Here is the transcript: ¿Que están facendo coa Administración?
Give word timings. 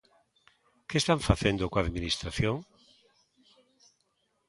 ¿Que 0.89 0.97
están 1.01 1.19
facendo 1.29 1.69
coa 1.71 1.83
Administración? 1.85 2.55